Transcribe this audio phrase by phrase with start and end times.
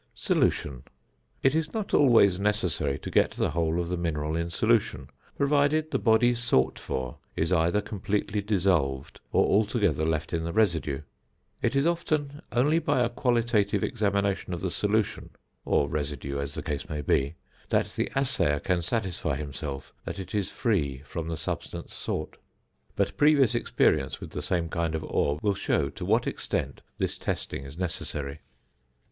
[0.15, 0.81] ~Solution.~
[1.43, 5.91] It is not always necessary to get the whole of the mineral in solution, provided
[5.91, 11.01] the body sought for is either completely dissolved or altogether left in the residue.
[11.61, 15.29] It is often only by a qualitative examination of the solution
[15.65, 17.35] (or residue, as the case may be)
[17.69, 22.37] that the assayer can satisfy himself that it is free from the substance sought.
[22.95, 27.19] But previous experience with the same kind of ore will show to what extent this
[27.19, 28.39] testing is necessary.